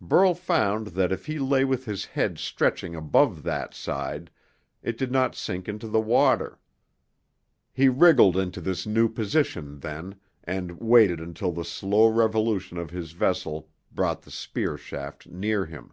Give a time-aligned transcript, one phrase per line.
[0.00, 4.32] Burl found that if he lay with his head stretching above that side,
[4.82, 6.58] it did not sink into the water.
[7.72, 13.12] He wriggled into this new position, then, and waited until the slow revolution of his
[13.12, 15.92] vessel brought the spear shaft near him.